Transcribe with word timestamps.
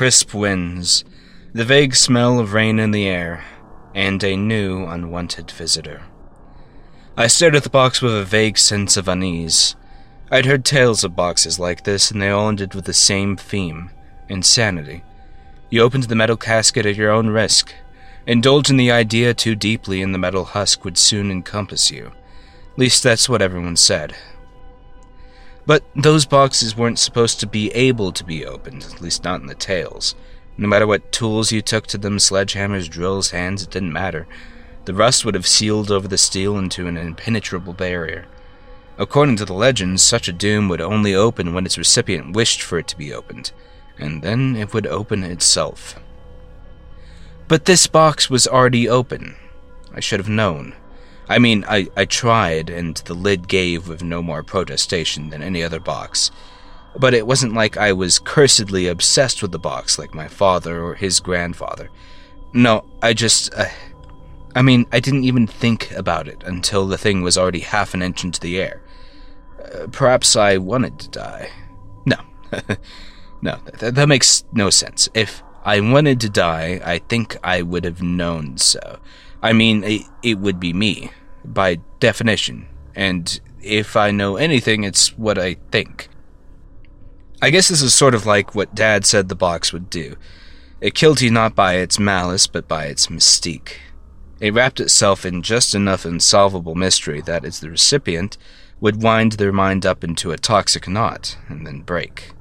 crisp 0.00 0.32
winds, 0.32 1.04
the 1.52 1.62
vague 1.62 1.94
smell 1.94 2.38
of 2.40 2.54
rain 2.54 2.78
in 2.78 2.90
the 2.90 3.06
air, 3.06 3.44
and 3.94 4.24
a 4.24 4.34
new 4.34 4.86
unwanted 4.86 5.50
visitor. 5.50 6.00
I 7.18 7.26
stared 7.26 7.54
at 7.54 7.64
the 7.64 7.68
box 7.68 8.00
with 8.00 8.16
a 8.16 8.24
vague 8.24 8.56
sense 8.56 8.96
of 8.96 9.08
unease. 9.08 9.76
I'd 10.30 10.46
heard 10.46 10.64
tales 10.64 11.04
of 11.04 11.14
boxes 11.14 11.58
like 11.58 11.84
this, 11.84 12.10
and 12.10 12.22
they 12.22 12.30
all 12.30 12.48
ended 12.48 12.72
with 12.72 12.86
the 12.86 12.94
same 12.94 13.36
theme 13.36 13.90
insanity. 14.30 15.04
You 15.68 15.82
opened 15.82 16.04
the 16.04 16.14
metal 16.14 16.38
casket 16.38 16.86
at 16.86 16.96
your 16.96 17.10
own 17.10 17.28
risk. 17.28 17.74
Indulge 18.26 18.70
in 18.70 18.78
the 18.78 18.90
idea 18.90 19.34
too 19.34 19.54
deeply, 19.54 20.00
and 20.00 20.14
the 20.14 20.18
metal 20.18 20.46
husk 20.46 20.82
would 20.82 20.96
soon 20.96 21.30
encompass 21.30 21.90
you. 21.90 22.06
At 22.72 22.78
least 22.78 23.02
that's 23.02 23.28
what 23.28 23.42
everyone 23.42 23.76
said. 23.76 24.16
But 25.70 25.84
those 25.94 26.26
boxes 26.26 26.76
weren't 26.76 26.98
supposed 26.98 27.38
to 27.38 27.46
be 27.46 27.70
able 27.70 28.10
to 28.10 28.24
be 28.24 28.44
opened, 28.44 28.82
at 28.92 29.00
least 29.00 29.22
not 29.22 29.40
in 29.40 29.46
the 29.46 29.54
tales. 29.54 30.16
No 30.58 30.66
matter 30.66 30.84
what 30.84 31.12
tools 31.12 31.52
you 31.52 31.62
took 31.62 31.86
to 31.86 31.96
them 31.96 32.18
sledgehammers, 32.18 32.88
drills, 32.88 33.30
hands 33.30 33.62
it 33.62 33.70
didn't 33.70 33.92
matter. 33.92 34.26
The 34.86 34.94
rust 34.94 35.24
would 35.24 35.36
have 35.36 35.46
sealed 35.46 35.92
over 35.92 36.08
the 36.08 36.18
steel 36.18 36.58
into 36.58 36.88
an 36.88 36.96
impenetrable 36.96 37.72
barrier. 37.72 38.26
According 38.98 39.36
to 39.36 39.44
the 39.44 39.52
legends, 39.54 40.02
such 40.02 40.26
a 40.26 40.32
doom 40.32 40.68
would 40.68 40.80
only 40.80 41.14
open 41.14 41.54
when 41.54 41.66
its 41.66 41.78
recipient 41.78 42.34
wished 42.34 42.62
for 42.62 42.76
it 42.76 42.88
to 42.88 42.98
be 42.98 43.14
opened, 43.14 43.52
and 43.96 44.22
then 44.22 44.56
it 44.56 44.74
would 44.74 44.88
open 44.88 45.22
itself. 45.22 46.00
But 47.46 47.66
this 47.66 47.86
box 47.86 48.28
was 48.28 48.48
already 48.48 48.88
open. 48.88 49.36
I 49.94 50.00
should 50.00 50.18
have 50.18 50.28
known. 50.28 50.74
I 51.30 51.38
mean, 51.38 51.64
I, 51.68 51.86
I 51.96 52.06
tried, 52.06 52.70
and 52.70 52.96
the 52.96 53.14
lid 53.14 53.46
gave 53.46 53.88
with 53.88 54.02
no 54.02 54.20
more 54.20 54.42
protestation 54.42 55.30
than 55.30 55.44
any 55.44 55.62
other 55.62 55.78
box. 55.78 56.32
But 56.98 57.14
it 57.14 57.24
wasn't 57.24 57.54
like 57.54 57.76
I 57.76 57.92
was 57.92 58.18
cursedly 58.18 58.88
obsessed 58.88 59.40
with 59.40 59.52
the 59.52 59.58
box 59.58 59.96
like 59.96 60.12
my 60.12 60.26
father 60.26 60.82
or 60.82 60.96
his 60.96 61.20
grandfather. 61.20 61.88
No, 62.52 62.84
I 63.00 63.12
just. 63.12 63.54
Uh, 63.54 63.66
I 64.56 64.62
mean, 64.62 64.86
I 64.90 64.98
didn't 64.98 65.22
even 65.22 65.46
think 65.46 65.92
about 65.92 66.26
it 66.26 66.42
until 66.44 66.88
the 66.88 66.98
thing 66.98 67.22
was 67.22 67.38
already 67.38 67.60
half 67.60 67.94
an 67.94 68.02
inch 68.02 68.24
into 68.24 68.40
the 68.40 68.60
air. 68.60 68.82
Uh, 69.62 69.86
perhaps 69.92 70.34
I 70.34 70.56
wanted 70.56 70.98
to 70.98 71.08
die. 71.10 71.50
No. 72.06 72.16
no, 73.40 73.56
th- 73.78 73.94
that 73.94 74.08
makes 74.08 74.42
no 74.52 74.68
sense. 74.68 75.08
If 75.14 75.44
I 75.64 75.78
wanted 75.78 76.20
to 76.22 76.28
die, 76.28 76.80
I 76.84 76.98
think 76.98 77.36
I 77.44 77.62
would 77.62 77.84
have 77.84 78.02
known 78.02 78.58
so. 78.58 78.98
I 79.40 79.52
mean, 79.52 79.84
it, 79.84 80.02
it 80.24 80.38
would 80.38 80.58
be 80.58 80.72
me, 80.72 81.12
by 81.44 81.78
definition. 81.98 82.66
And 82.94 83.40
if 83.62 83.96
I 83.96 84.10
know 84.10 84.36
anything, 84.36 84.84
it's 84.84 85.16
what 85.16 85.38
I 85.38 85.56
think. 85.70 86.08
I 87.42 87.50
guess 87.50 87.68
this 87.68 87.82
is 87.82 87.94
sort 87.94 88.14
of 88.14 88.26
like 88.26 88.54
what 88.54 88.74
Dad 88.74 89.06
said 89.06 89.28
the 89.28 89.34
box 89.34 89.72
would 89.72 89.88
do. 89.88 90.16
It 90.80 90.94
killed 90.94 91.20
you 91.20 91.30
not 91.30 91.54
by 91.54 91.74
its 91.74 91.98
malice, 91.98 92.46
but 92.46 92.68
by 92.68 92.86
its 92.86 93.06
mystique. 93.08 93.76
It 94.40 94.54
wrapped 94.54 94.80
itself 94.80 95.26
in 95.26 95.42
just 95.42 95.74
enough 95.74 96.04
unsolvable 96.04 96.74
mystery 96.74 97.20
that 97.22 97.44
its 97.44 97.60
the 97.60 97.70
recipient 97.70 98.38
would 98.80 99.02
wind 99.02 99.32
their 99.32 99.52
mind 99.52 99.84
up 99.84 100.02
into 100.02 100.32
a 100.32 100.38
toxic 100.38 100.88
knot 100.88 101.36
and 101.48 101.66
then 101.66 101.80
break. 101.80 102.32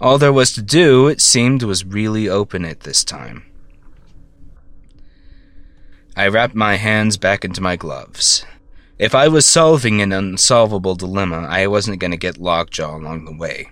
All 0.00 0.18
there 0.18 0.32
was 0.32 0.52
to 0.52 0.62
do, 0.62 1.08
it 1.08 1.20
seemed, 1.20 1.64
was 1.64 1.84
really 1.84 2.28
open 2.28 2.64
it 2.64 2.80
this 2.80 3.02
time. 3.02 3.44
I 6.18 6.26
wrapped 6.26 6.56
my 6.56 6.74
hands 6.74 7.16
back 7.16 7.44
into 7.44 7.60
my 7.60 7.76
gloves. 7.76 8.44
If 8.98 9.14
I 9.14 9.28
was 9.28 9.46
solving 9.46 10.02
an 10.02 10.12
unsolvable 10.12 10.96
dilemma, 10.96 11.46
I 11.48 11.68
wasn't 11.68 12.00
going 12.00 12.10
to 12.10 12.16
get 12.16 12.38
lockjaw 12.38 12.96
along 12.96 13.24
the 13.24 13.36
way. 13.36 13.68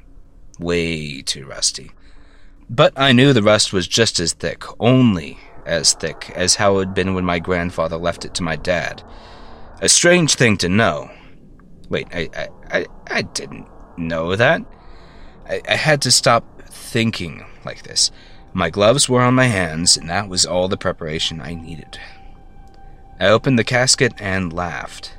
Way 0.61 1.23
too 1.23 1.45
rusty. 1.45 1.91
But 2.71 2.93
I 2.95 3.11
knew 3.11 3.33
the 3.33 3.43
rust 3.43 3.73
was 3.73 3.89
just 3.89 4.21
as 4.21 4.33
thick, 4.33 4.63
only 4.79 5.41
as 5.65 5.95
thick, 5.95 6.31
as 6.37 6.55
how 6.55 6.77
it 6.77 6.87
had 6.87 6.95
been 6.95 7.15
when 7.15 7.25
my 7.25 7.41
grandfather 7.41 7.97
left 7.97 8.25
it 8.25 8.33
to 8.35 8.45
my 8.45 8.55
dad. 8.55 9.03
A 9.81 9.89
strange 9.89 10.37
thing 10.37 10.57
to 10.59 10.69
know. 10.69 11.11
Wait, 11.89 12.07
I, 12.15 12.31
I, 12.37 12.49
I, 12.71 12.87
I 13.09 13.23
didn't 13.23 13.67
know 13.97 14.37
that. 14.37 14.63
I, 15.49 15.63
I 15.69 15.75
had 15.75 16.01
to 16.03 16.13
stop 16.13 16.63
thinking 16.63 17.45
like 17.65 17.83
this. 17.83 18.13
My 18.53 18.71
gloves 18.71 19.09
were 19.09 19.23
on 19.23 19.35
my 19.35 19.47
hands, 19.47 19.97
and 19.97 20.09
that 20.09 20.29
was 20.29 20.47
all 20.47 20.69
the 20.69 20.77
preparation 20.77 21.41
I 21.41 21.55
needed. 21.55 21.99
I 23.19 23.29
opened 23.29 23.59
the 23.59 23.65
casket 23.65 24.13
and 24.19 24.53
laughed. 24.53 25.15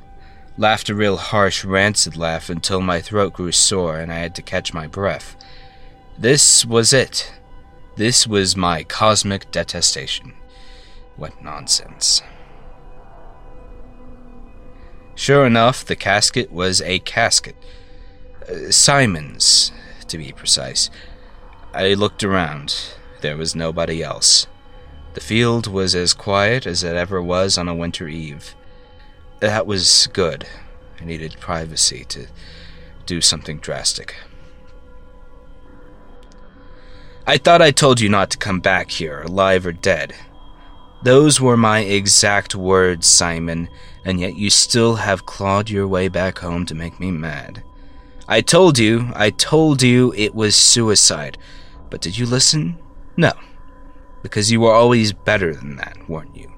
Laughed 0.56 0.88
a 0.88 0.94
real 0.94 1.16
harsh, 1.16 1.64
rancid 1.64 2.16
laugh 2.16 2.48
until 2.48 2.80
my 2.80 3.00
throat 3.00 3.32
grew 3.32 3.52
sore 3.52 3.98
and 3.98 4.12
I 4.12 4.18
had 4.18 4.34
to 4.36 4.42
catch 4.42 4.74
my 4.74 4.86
breath. 4.86 5.36
This 6.18 6.64
was 6.64 6.92
it. 6.92 7.32
This 7.96 8.26
was 8.26 8.56
my 8.56 8.84
cosmic 8.84 9.50
detestation. 9.50 10.34
What 11.16 11.42
nonsense. 11.42 12.22
Sure 15.16 15.44
enough, 15.46 15.84
the 15.84 15.96
casket 15.96 16.52
was 16.52 16.80
a 16.82 17.00
casket. 17.00 17.56
Uh, 18.48 18.70
Simon's, 18.70 19.72
to 20.06 20.16
be 20.16 20.30
precise. 20.30 20.90
I 21.74 21.94
looked 21.94 22.22
around. 22.22 22.76
There 23.20 23.36
was 23.36 23.56
nobody 23.56 24.00
else. 24.02 24.46
The 25.14 25.20
field 25.20 25.66
was 25.66 25.94
as 25.94 26.12
quiet 26.12 26.66
as 26.66 26.82
it 26.82 26.94
ever 26.94 27.22
was 27.22 27.58
on 27.58 27.68
a 27.68 27.74
winter 27.74 28.08
eve. 28.08 28.54
That 29.40 29.66
was 29.66 30.08
good. 30.12 30.46
I 31.00 31.04
needed 31.04 31.36
privacy 31.40 32.04
to 32.10 32.26
do 33.06 33.20
something 33.20 33.58
drastic. 33.58 34.16
I 37.26 37.38
thought 37.38 37.62
I 37.62 37.70
told 37.70 38.00
you 38.00 38.08
not 38.08 38.30
to 38.30 38.38
come 38.38 38.60
back 38.60 38.90
here, 38.90 39.22
alive 39.22 39.66
or 39.66 39.72
dead. 39.72 40.14
Those 41.02 41.40
were 41.40 41.56
my 41.56 41.80
exact 41.80 42.54
words, 42.54 43.06
Simon, 43.06 43.68
and 44.04 44.18
yet 44.18 44.36
you 44.36 44.50
still 44.50 44.96
have 44.96 45.26
clawed 45.26 45.70
your 45.70 45.86
way 45.86 46.08
back 46.08 46.38
home 46.38 46.66
to 46.66 46.74
make 46.74 46.98
me 46.98 47.10
mad. 47.10 47.62
I 48.26 48.40
told 48.40 48.78
you, 48.78 49.10
I 49.14 49.30
told 49.30 49.82
you 49.82 50.12
it 50.16 50.34
was 50.34 50.56
suicide, 50.56 51.38
but 51.90 52.00
did 52.00 52.18
you 52.18 52.26
listen? 52.26 52.78
No 53.16 53.32
because 54.22 54.50
you 54.50 54.60
were 54.60 54.72
always 54.72 55.12
better 55.12 55.54
than 55.54 55.76
that, 55.76 55.96
weren't 56.08 56.36
you? 56.36 56.52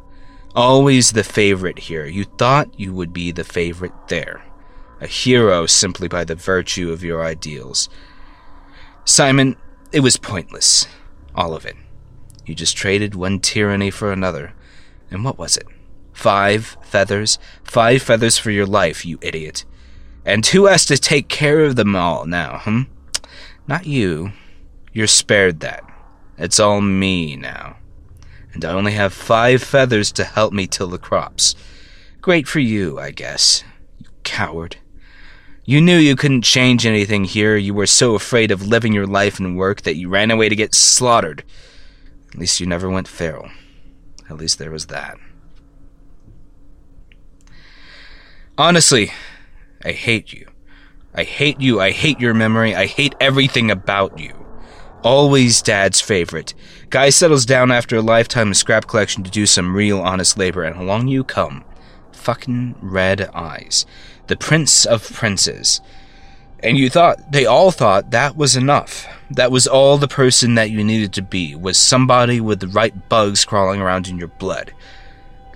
Always 0.55 1.13
the 1.13 1.25
favorite 1.25 1.79
here. 1.79 2.07
You 2.07 2.25
thought 2.25 2.79
you 2.79 2.93
would 2.93 3.13
be 3.13 3.31
the 3.31 3.45
favorite 3.45 3.93
there. 4.09 4.43
A 5.01 5.07
hero 5.07 5.67
simply 5.67 6.09
by 6.09 6.25
the 6.25 6.35
virtue 6.35 6.91
of 6.91 7.05
your 7.05 7.25
ideals. 7.25 7.89
Simon, 9.05 9.57
it 9.93 10.01
was 10.01 10.17
pointless. 10.17 10.87
All 11.35 11.55
of 11.55 11.65
it. 11.65 11.77
You 12.45 12.55
just 12.55 12.77
traded 12.77 13.15
one 13.15 13.39
tyranny 13.39 13.91
for 13.91 14.13
another. 14.13 14.53
And 15.11 15.25
what 15.25 15.39
was 15.39 15.57
it? 15.57 15.67
Five 16.13 16.77
feathers? 16.83 17.39
Five 17.65 18.03
feathers 18.03 18.37
for 18.37 18.51
your 18.51 18.67
life, 18.67 19.05
you 19.07 19.19
idiot. 19.23 19.65
And 20.25 20.45
who 20.45 20.67
has 20.67 20.85
to 20.87 20.99
take 20.99 21.29
care 21.29 21.65
of 21.65 21.77
them 21.77 21.97
all 21.97 22.27
now, 22.27 22.59
hmm? 22.59 22.83
Not 23.67 23.87
you. 23.87 24.33
You're 24.93 25.07
spared 25.07 25.61
that. 25.61 25.85
It's 26.41 26.59
all 26.59 26.81
me 26.81 27.37
now. 27.37 27.77
And 28.55 28.65
I 28.65 28.73
only 28.73 28.93
have 28.93 29.13
five 29.13 29.63
feathers 29.63 30.11
to 30.13 30.25
help 30.25 30.55
me 30.55 30.67
till 30.67 30.89
the 30.89 30.99
crops. 30.99 31.55
Great 32.23 32.49
for 32.49 32.61
you, 32.61 32.99
I 32.99 33.11
guess. 33.11 33.63
You 33.99 34.09
coward. 34.25 34.79
You 35.67 35.83
knew 35.83 35.99
you 35.99 36.17
couldn't 36.17 36.43
change 36.43 36.87
anything 36.87 37.25
here. 37.25 37.57
You 37.57 37.75
were 37.75 37.87
so 37.87 38.15
afraid 38.15 38.51
of 38.51 38.67
living 38.67 38.95
your 38.95 39.07
life 39.07 39.39
and 39.39 39.57
work 39.57 39.83
that 39.83 39.97
you 39.97 40.09
ran 40.09 40.31
away 40.31 40.49
to 40.49 40.57
get 40.57 40.75
slaughtered. 40.75 41.45
At 42.31 42.39
least 42.39 42.59
you 42.59 42.67
never 42.67 42.89
went 42.89 43.07
feral. 43.07 43.51
At 44.31 44.39
least 44.39 44.59
there 44.59 44.71
was 44.71 44.87
that. 44.87 45.19
Honestly, 48.57 49.13
I 49.85 49.93
hate 49.93 50.33
you. 50.33 50.49
I 51.15 51.25
hate 51.25 51.61
you. 51.61 51.81
I 51.81 51.91
hate 51.91 52.19
your 52.19 52.35
memory. 52.35 52.75
I 52.75 52.87
hate 52.87 53.15
everything 53.21 53.71
about 53.71 54.19
you. 54.19 54.50
Always 55.03 55.63
dad's 55.63 56.03
favorite. 56.03 56.53
Guy 56.91 57.09
settles 57.09 57.47
down 57.47 57.71
after 57.71 57.97
a 57.97 58.03
lifetime 58.03 58.51
of 58.51 58.57
scrap 58.59 58.87
collection 58.87 59.25
to 59.25 59.31
do 59.31 59.47
some 59.47 59.75
real 59.75 59.99
honest 59.99 60.37
labor, 60.37 60.63
and 60.63 60.79
along 60.79 61.09
you 61.09 61.25
come. 61.25 61.65
Fucking 62.13 62.75
red 62.83 63.31
eyes. 63.33 63.87
The 64.27 64.37
prince 64.37 64.85
of 64.85 65.11
princes. 65.11 65.81
And 66.63 66.77
you 66.77 66.91
thought, 66.91 67.33
they 67.33 67.47
all 67.47 67.71
thought 67.71 68.11
that 68.11 68.37
was 68.37 68.57
enough. 68.57 69.07
That 69.31 69.51
was 69.51 69.67
all 69.67 69.97
the 69.97 70.07
person 70.07 70.55
that 70.57 70.71
you 70.71 70.85
needed 70.85 71.15
to 71.15 71.23
be, 71.23 71.55
was 71.55 71.79
somebody 71.79 72.39
with 72.39 72.61
the 72.61 72.69
right 72.69 73.09
bugs 73.09 73.47
crawling 73.47 73.81
around 73.81 74.07
in 74.07 74.19
your 74.19 74.29
blood. 74.29 74.75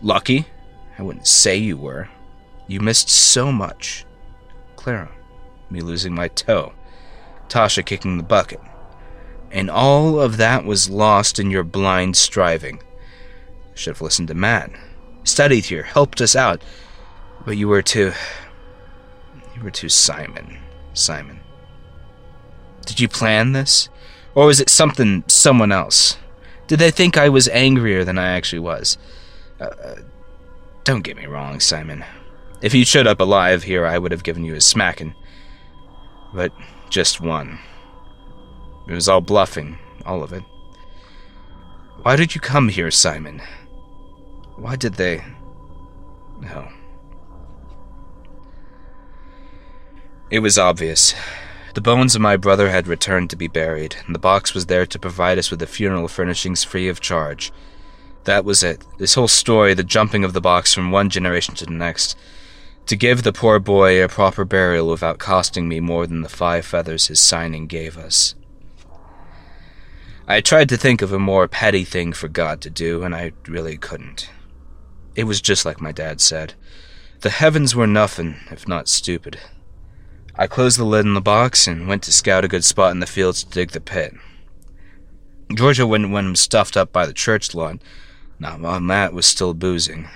Lucky? 0.01 0.47
I 0.99 1.03
wouldn't 1.03 1.27
say 1.27 1.57
you 1.57 1.77
were. 1.77 2.09
You 2.67 2.81
missed 2.81 3.11
so 3.11 3.53
much. 3.53 4.07
Clara, 4.77 5.11
me 5.69 5.83
losing 5.83 6.15
my 6.15 6.29
toe. 6.29 6.73
Tasha 7.49 7.85
kicking 7.85 8.17
the 8.17 8.23
bucket 8.23 8.61
and 9.55 9.71
all 9.71 10.21
of 10.21 10.37
that 10.37 10.65
was 10.65 10.91
lost 10.91 11.39
in 11.39 11.49
your 11.49 11.63
blind 11.63 12.17
striving. 12.17 12.83
Should 13.75 13.95
have 13.95 14.03
listened 14.03 14.29
to 14.29 14.35
Matt. 14.35 14.73
Studied 15.23 15.67
here, 15.67 15.85
helped 15.85 16.21
us 16.21 16.35
out. 16.35 16.61
But 17.47 17.57
you 17.57 17.69
were 17.69 17.81
too. 17.81 18.13
You 19.55 19.63
were 19.63 19.71
too 19.71 19.89
Simon. 19.89 20.59
Simon. 20.93 21.39
Did 22.85 22.99
you 22.99 23.09
plan 23.09 23.53
this? 23.53 23.89
Or 24.35 24.47
was 24.47 24.61
it 24.61 24.69
something, 24.69 25.23
someone 25.29 25.71
else? 25.71 26.19
Did 26.67 26.81
they 26.81 26.91
think 26.91 27.17
I 27.17 27.29
was 27.29 27.49
angrier 27.49 28.03
than 28.05 28.19
I 28.19 28.33
actually 28.33 28.59
was? 28.59 28.99
Uh, 29.61 29.65
uh, 29.65 29.95
don't 30.83 31.03
get 31.03 31.17
me 31.17 31.27
wrong, 31.27 31.61
Simon. 31.61 32.05
If 32.61 32.75
you 32.75 32.85
showed 32.85 33.07
up 33.07 33.21
alive 33.21 33.63
here, 33.63 33.87
I 33.87 33.99
would 33.99 34.11
have 34.11 34.25
given 34.25 34.45
you 34.45 34.57
a 34.57 34.61
smacking. 34.61 35.15
But 36.35 36.53
just 36.91 37.21
one. 37.21 37.61
It 38.87 38.93
was 38.93 39.09
all 39.09 39.21
bluffing, 39.21 39.79
all 40.05 40.23
of 40.23 40.33
it. 40.33 40.43
Why 42.03 42.17
did 42.17 42.35
you 42.35 42.41
come 42.41 42.69
here, 42.69 42.91
Simon? 42.91 43.41
Why 44.57 44.77
did 44.77 44.95
they. 44.95 45.25
No. 46.41 46.69
It 50.31 50.41
was 50.41 50.59
obvious. 50.59 51.15
The 51.75 51.81
bones 51.81 52.15
of 52.15 52.21
my 52.21 52.37
brother 52.37 52.71
had 52.71 52.87
returned 52.87 53.31
to 53.31 53.37
be 53.37 53.49
buried, 53.49 53.97
and 54.07 54.15
the 54.15 54.21
box 54.21 54.55
was 54.55 54.67
there 54.67 54.87
to 54.87 54.99
provide 54.99 55.39
us 55.39 55.51
with 55.51 55.61
the 55.61 55.67
funeral 55.67 56.09
furnishings 56.09 56.63
free 56.63 56.89
of 56.89 57.01
charge. 57.01 57.53
That 58.25 58.45
was 58.45 58.63
it. 58.63 58.85
This 58.99 59.15
whole 59.15 59.29
story, 59.29 59.75
the 59.75 59.83
jumping 59.83 60.25
of 60.25 60.33
the 60.33 60.41
box 60.41 60.73
from 60.73 60.91
one 60.91 61.11
generation 61.11 61.55
to 61.57 61.67
the 61.67 61.73
next, 61.73 62.17
to 62.87 62.97
give 62.97 63.23
the 63.23 63.33
poor 63.33 63.59
boy 63.59 64.03
a 64.03 64.09
proper 64.09 64.45
burial 64.45 64.89
without 64.89 65.19
costing 65.19 65.69
me 65.69 65.81
more 65.81 66.07
than 66.07 66.23
the 66.23 66.29
five 66.29 66.65
feathers 66.65 67.09
his 67.09 67.21
signing 67.21 67.67
gave 67.67 67.97
us. 67.99 68.35
I 70.27 70.41
tried 70.41 70.71
to 70.71 70.79
think 70.79 71.03
of 71.03 71.13
a 71.13 71.19
more 71.19 71.47
petty 71.49 71.85
thing 71.85 72.15
for 72.15 72.29
God 72.29 72.63
to 72.63 72.71
do, 72.71 73.03
and 73.03 73.15
I 73.15 73.33
really 73.47 73.77
couldn't. 73.77 74.31
It 75.15 75.25
was 75.25 75.43
just 75.43 75.67
like 75.67 75.83
my 75.83 75.93
dad 75.93 76.23
said. 76.23 76.55
The 77.21 77.29
heavens 77.29 77.75
were 77.75 77.87
nothing 77.87 78.37
if 78.51 78.67
not 78.67 78.89
stupid. 78.89 79.39
I 80.35 80.47
closed 80.47 80.79
the 80.79 80.85
lid 80.85 81.05
on 81.05 81.13
the 81.13 81.21
box 81.21 81.67
and 81.67 81.87
went 81.87 82.03
to 82.05 82.13
scout 82.13 82.45
a 82.45 82.49
good 82.49 82.65
spot 82.65 82.93
in 82.93 83.01
the 83.01 83.07
fields 83.07 83.45
to 83.45 83.51
dig 83.51 83.73
the 83.73 83.81
pit. 83.81 84.15
Georgia 85.55 85.87
wouldn't 85.87 86.11
want 86.11 86.27
him 86.27 86.37
stuffed 86.37 86.77
up 86.77 86.91
by 86.91 87.05
the 87.05 87.13
church 87.13 87.55
lawn. 87.55 87.81
Now, 88.39 88.57
while 88.57 88.81
Matt 88.81 89.13
was 89.13 89.27
still 89.27 89.53
boozing. 89.53 90.09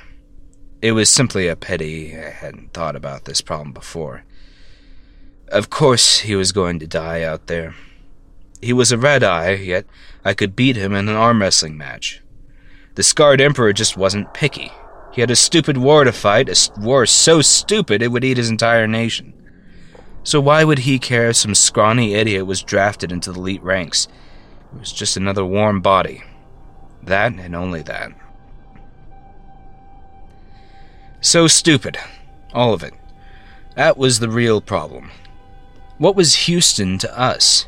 It 0.81 0.93
was 0.93 1.11
simply 1.11 1.49
a 1.49 1.55
pity 1.55 2.17
I 2.17 2.31
hadn't 2.31 2.73
thought 2.73 2.97
about 2.97 3.27
this 3.27 3.43
problem 3.43 3.73
before. 3.73 4.25
Of 5.49 5.69
course, 5.69 6.21
he 6.21 6.35
was 6.35 6.53
going 6.53 6.79
to 6.79 6.87
die 6.87 7.23
out 7.23 7.47
there. 7.47 7.75
He 8.61 8.73
was 8.73 8.91
a 8.91 8.99
red 8.99 9.23
eye, 9.23 9.53
yet 9.53 9.87
I 10.25 10.35
could 10.35 10.57
beat 10.57 10.77
him 10.77 10.93
in 10.95 11.09
an 11.09 11.15
arm 11.15 11.41
wrestling 11.41 11.77
match. 11.77 12.23
The 12.97 13.03
scarred 13.03 13.41
emperor 13.41 13.73
just 13.73 13.97
wasn't 13.97 14.35
picky. 14.35 14.73
He 15.13 15.21
had 15.21 15.31
a 15.31 15.37
stupid 15.37 15.77
war 15.77 16.05
to 16.05 16.13
fight, 16.13 16.49
a 16.49 16.81
war 16.81 17.07
so 17.07 17.41
stupid 17.41 18.03
it 18.03 18.09
would 18.09 18.25
eat 18.25 18.37
his 18.37 18.51
entire 18.51 18.87
nation. 18.87 19.33
So 20.25 20.41
why 20.41 20.65
would 20.65 20.81
he 20.81 20.99
care 20.99 21.29
if 21.29 21.37
some 21.37 21.55
scrawny 21.55 22.15
idiot 22.15 22.47
was 22.47 22.63
drafted 22.63 23.13
into 23.13 23.33
the 23.33 23.39
elite 23.39 23.63
ranks? 23.63 24.09
It 24.75 24.81
was 24.81 24.93
just 24.93 25.17
another 25.17 25.45
warm 25.45 25.81
body. 25.81 26.23
That 27.03 27.33
and 27.33 27.57
only 27.57 27.83
that. 27.83 28.13
So 31.21 31.47
stupid. 31.47 31.97
All 32.53 32.75
of 32.75 32.83
it. 32.83 32.95
That 33.77 33.97
was 33.97 34.19
the 34.19 34.29
real 34.29 34.61
problem. 34.61 35.11
What 35.99 36.17
was 36.17 36.47
Houston 36.47 36.99
to 36.99 37.19
us? 37.19 37.67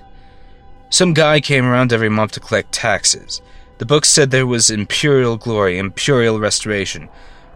Some 0.90 1.14
guy 1.14 1.40
came 1.40 1.64
around 1.64 1.92
every 1.92 2.08
month 2.08 2.32
to 2.32 2.40
collect 2.40 2.72
taxes. 2.72 3.40
The 3.78 3.86
book 3.86 4.04
said 4.04 4.30
there 4.30 4.46
was 4.46 4.70
imperial 4.70 5.36
glory, 5.36 5.78
imperial 5.78 6.40
restoration. 6.40 7.08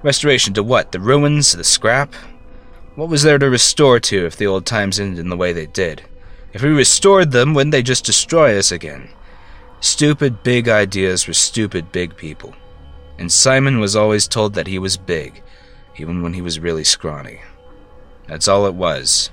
Restoration 0.05 0.55
to 0.55 0.63
what? 0.63 0.93
The 0.93 1.01
ruins? 1.01 1.53
The 1.53 1.65
scrap? 1.65 2.15
What 2.95 3.09
was 3.09 3.25
there 3.25 3.39
to 3.39 3.51
restore 3.51 3.99
to 3.99 4.25
if 4.25 4.37
the 4.37 4.47
old 4.47 4.67
times 4.67 5.01
ended 5.01 5.19
in 5.19 5.31
the 5.31 5.37
way 5.37 5.53
they 5.53 5.67
did? 5.67 6.03
If 6.53 6.63
we 6.63 6.69
restored 6.69 7.33
them, 7.33 7.55
wouldn't 7.55 7.73
they 7.73 7.83
just 7.83 8.05
destroy 8.05 8.57
us 8.57 8.71
again? 8.71 9.09
Stupid 9.81 10.45
big 10.45 10.69
ideas 10.69 11.27
were 11.27 11.35
stupid 11.35 11.91
big 11.91 12.17
people. 12.17 12.55
And 13.19 13.31
Simon 13.33 13.81
was 13.81 13.97
always 13.97 14.29
told 14.29 14.55
that 14.55 14.69
he 14.69 14.79
was 14.79 14.97
big, 14.97 15.43
even 15.97 16.23
when 16.23 16.35
he 16.35 16.41
was 16.41 16.61
really 16.61 16.85
scrawny. 16.85 17.41
That's 18.29 18.47
all 18.47 18.67
it 18.67 18.75
was. 18.75 19.31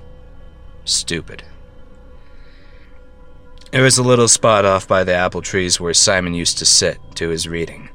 Stupid. 0.84 1.44
There 3.72 3.82
was 3.82 3.96
a 3.96 4.02
little 4.02 4.28
spot 4.28 4.66
off 4.66 4.86
by 4.86 5.02
the 5.02 5.14
apple 5.14 5.40
trees 5.40 5.80
where 5.80 5.94
Simon 5.94 6.34
used 6.34 6.58
to 6.58 6.66
sit, 6.66 6.98
to 7.14 7.30
his 7.30 7.48
reading. 7.48 7.88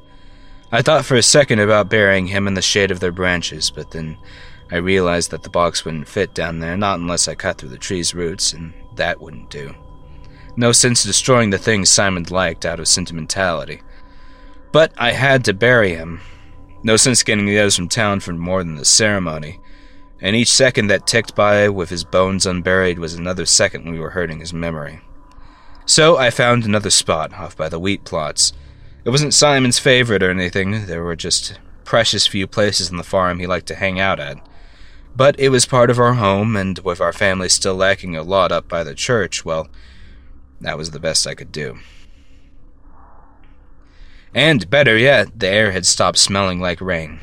I 0.71 0.81
thought 0.81 1.05
for 1.05 1.13
a 1.15 1.21
second 1.21 1.59
about 1.59 1.87
burying 1.87 2.25
him 2.25 2.47
in 2.47 2.55
the 2.55 2.63
shade 2.63 2.89
of 2.89 2.99
their 2.99 3.11
branches, 3.11 3.69
but 3.69 3.91
then 3.91 4.17
I 4.71 4.77
realized 4.77 5.29
that 5.29 5.43
the 5.43 5.51
box 5.51 5.85
wouldn't 5.85 6.07
fit 6.07 6.33
down 6.33 6.57
there, 6.57 6.75
not 6.75 6.99
unless 6.99 7.27
I 7.27 7.35
cut 7.35 7.59
through 7.59 7.69
the 7.69 7.77
tree's 7.77 8.15
roots, 8.15 8.53
and 8.53 8.73
that 8.95 9.21
wouldn't 9.21 9.51
do. 9.51 9.75
No 10.55 10.71
sense 10.71 11.03
destroying 11.03 11.51
the 11.51 11.59
things 11.59 11.91
Simon 11.91 12.23
liked 12.23 12.65
out 12.65 12.79
of 12.79 12.87
sentimentality. 12.87 13.83
But 14.71 14.93
I 14.97 15.11
had 15.11 15.45
to 15.45 15.53
bury 15.53 15.93
him. 15.93 16.21
No 16.81 16.97
sense 16.97 17.21
getting 17.21 17.45
the 17.45 17.59
others 17.59 17.75
from 17.75 17.87
town 17.87 18.21
for 18.21 18.33
more 18.33 18.63
than 18.63 18.77
the 18.77 18.83
ceremony. 18.83 19.59
And 20.21 20.35
each 20.35 20.49
second 20.49 20.87
that 20.87 21.05
ticked 21.05 21.35
by 21.35 21.69
with 21.69 21.91
his 21.91 22.03
bones 22.03 22.47
unburied 22.47 22.97
was 22.97 23.13
another 23.13 23.45
second 23.45 23.91
we 23.91 23.99
were 23.99 24.09
hurting 24.09 24.39
his 24.39 24.55
memory. 24.55 25.01
So 25.87 26.17
I 26.17 26.31
found 26.31 26.65
another 26.65 26.89
spot 26.89 27.33
off 27.33 27.55
by 27.55 27.69
the 27.69 27.79
wheat 27.79 28.03
plots. 28.03 28.51
It 29.05 29.09
wasn't 29.09 29.33
Simon's 29.33 29.79
favorite 29.79 30.21
or 30.21 30.29
anything, 30.29 30.85
there 30.85 31.01
were 31.01 31.15
just 31.15 31.57
precious 31.85 32.27
few 32.27 32.45
places 32.45 32.91
on 32.91 32.97
the 32.97 33.03
farm 33.03 33.39
he 33.39 33.47
liked 33.47 33.67
to 33.67 33.75
hang 33.75 33.97
out 33.97 34.19
at. 34.19 34.37
But 35.15 35.39
it 35.39 35.47
was 35.47 35.65
part 35.65 35.89
of 35.89 35.97
our 35.97 36.15
home, 36.15 36.57
and 36.57 36.77
with 36.79 36.99
our 36.99 37.13
family 37.13 37.47
still 37.47 37.73
lacking 37.73 38.17
a 38.17 38.21
lot 38.21 38.51
up 38.51 38.67
by 38.67 38.83
the 38.83 38.93
church, 38.93 39.45
well, 39.45 39.69
that 40.59 40.77
was 40.77 40.91
the 40.91 40.99
best 40.99 41.25
I 41.25 41.35
could 41.35 41.53
do. 41.53 41.79
And 44.35 44.69
better 44.69 44.97
yet, 44.97 45.39
the 45.39 45.47
air 45.47 45.71
had 45.71 45.85
stopped 45.85 46.17
smelling 46.17 46.59
like 46.59 46.81
rain. 46.81 47.21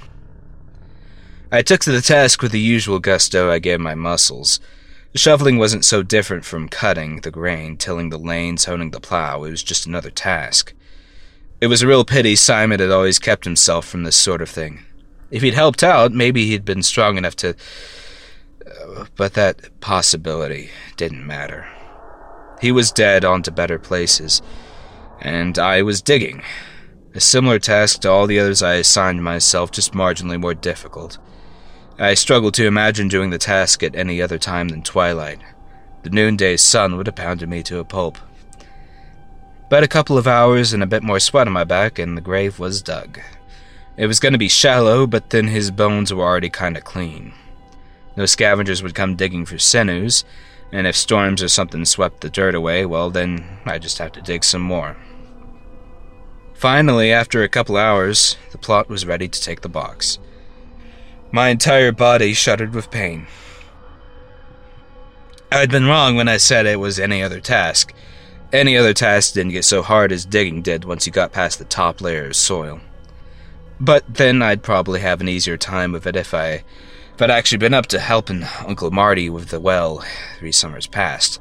I 1.52 1.60
took 1.60 1.82
to 1.82 1.92
the 1.92 2.00
task 2.00 2.40
with 2.40 2.52
the 2.52 2.60
usual 2.60 2.98
gusto 2.98 3.50
I 3.50 3.58
gave 3.58 3.78
my 3.78 3.94
muscles. 3.94 4.58
Shoveling 5.16 5.58
wasn't 5.58 5.84
so 5.84 6.02
different 6.02 6.44
from 6.44 6.68
cutting 6.68 7.20
the 7.20 7.30
grain, 7.30 7.76
tilling 7.76 8.10
the 8.10 8.18
lanes, 8.18 8.64
honing 8.64 8.90
the 8.90 8.98
plow. 8.98 9.44
It 9.44 9.50
was 9.50 9.62
just 9.62 9.86
another 9.86 10.10
task. 10.10 10.74
It 11.60 11.68
was 11.68 11.82
a 11.82 11.86
real 11.86 12.04
pity 12.04 12.34
Simon 12.34 12.80
had 12.80 12.90
always 12.90 13.20
kept 13.20 13.44
himself 13.44 13.86
from 13.86 14.02
this 14.02 14.16
sort 14.16 14.42
of 14.42 14.50
thing. 14.50 14.84
If 15.30 15.42
he'd 15.42 15.54
helped 15.54 15.84
out, 15.84 16.10
maybe 16.10 16.46
he'd 16.46 16.64
been 16.64 16.82
strong 16.82 17.16
enough 17.16 17.36
to. 17.36 17.54
Uh, 18.66 19.06
but 19.14 19.34
that 19.34 19.80
possibility 19.80 20.70
didn't 20.96 21.24
matter. 21.24 21.68
He 22.60 22.72
was 22.72 22.90
dead 22.90 23.24
on 23.24 23.44
to 23.44 23.52
better 23.52 23.78
places, 23.78 24.42
and 25.20 25.60
I 25.60 25.82
was 25.82 26.02
digging. 26.02 26.42
A 27.14 27.20
similar 27.20 27.60
task 27.60 28.00
to 28.00 28.10
all 28.10 28.26
the 28.26 28.40
others 28.40 28.64
I 28.64 28.74
assigned 28.74 29.22
myself, 29.22 29.70
just 29.70 29.92
marginally 29.92 30.40
more 30.40 30.54
difficult. 30.54 31.18
I 31.98 32.14
struggled 32.14 32.54
to 32.54 32.66
imagine 32.66 33.06
doing 33.06 33.30
the 33.30 33.38
task 33.38 33.84
at 33.84 33.94
any 33.94 34.20
other 34.20 34.36
time 34.36 34.68
than 34.68 34.82
twilight. 34.82 35.38
The 36.02 36.10
noonday 36.10 36.56
sun 36.56 36.96
would 36.96 37.06
have 37.06 37.14
pounded 37.14 37.48
me 37.48 37.62
to 37.64 37.78
a 37.78 37.84
pulp. 37.84 38.18
But 39.70 39.84
a 39.84 39.88
couple 39.88 40.18
of 40.18 40.26
hours 40.26 40.72
and 40.72 40.82
a 40.82 40.88
bit 40.88 41.04
more 41.04 41.20
sweat 41.20 41.46
on 41.46 41.52
my 41.52 41.62
back, 41.62 42.00
and 42.00 42.16
the 42.16 42.20
grave 42.20 42.58
was 42.58 42.82
dug. 42.82 43.20
It 43.96 44.08
was 44.08 44.18
going 44.18 44.32
to 44.32 44.38
be 44.38 44.48
shallow, 44.48 45.06
but 45.06 45.30
then 45.30 45.46
his 45.46 45.70
bones 45.70 46.12
were 46.12 46.24
already 46.24 46.50
kind 46.50 46.76
of 46.76 46.82
clean. 46.82 47.32
No 48.16 48.26
scavengers 48.26 48.82
would 48.82 48.96
come 48.96 49.14
digging 49.14 49.46
for 49.46 49.58
sinews, 49.58 50.24
and 50.72 50.88
if 50.88 50.96
storms 50.96 51.44
or 51.44 51.48
something 51.48 51.84
swept 51.84 52.22
the 52.22 52.28
dirt 52.28 52.56
away, 52.56 52.84
well, 52.86 53.08
then 53.08 53.58
I'd 53.66 53.82
just 53.82 53.98
have 53.98 54.10
to 54.12 54.22
dig 54.22 54.42
some 54.42 54.62
more. 54.62 54.96
Finally, 56.54 57.12
after 57.12 57.44
a 57.44 57.48
couple 57.48 57.76
hours, 57.76 58.36
the 58.50 58.58
plot 58.58 58.88
was 58.88 59.06
ready 59.06 59.28
to 59.28 59.40
take 59.40 59.60
the 59.60 59.68
box. 59.68 60.18
My 61.32 61.48
entire 61.48 61.92
body 61.92 62.32
shuddered 62.32 62.74
with 62.74 62.90
pain. 62.90 63.26
I'd 65.50 65.70
been 65.70 65.86
wrong 65.86 66.16
when 66.16 66.28
I 66.28 66.36
said 66.36 66.66
it 66.66 66.80
was 66.80 66.98
any 66.98 67.22
other 67.22 67.40
task. 67.40 67.92
Any 68.52 68.76
other 68.76 68.92
task 68.94 69.34
didn't 69.34 69.52
get 69.52 69.64
so 69.64 69.82
hard 69.82 70.12
as 70.12 70.24
digging 70.24 70.62
did 70.62 70.84
once 70.84 71.06
you 71.06 71.12
got 71.12 71.32
past 71.32 71.58
the 71.58 71.64
top 71.64 72.00
layer 72.00 72.26
of 72.26 72.36
soil. 72.36 72.80
But 73.80 74.04
then 74.14 74.42
I'd 74.42 74.62
probably 74.62 75.00
have 75.00 75.20
an 75.20 75.28
easier 75.28 75.56
time 75.56 75.92
with 75.92 76.06
it 76.06 76.16
if 76.16 76.34
I 76.34 76.64
if 77.14 77.22
I'd 77.22 77.30
actually 77.30 77.58
been 77.58 77.74
up 77.74 77.86
to 77.86 78.00
helping 78.00 78.44
Uncle 78.66 78.90
Marty 78.90 79.30
with 79.30 79.48
the 79.48 79.60
well 79.60 80.04
three 80.38 80.52
summers 80.52 80.86
past. 80.86 81.40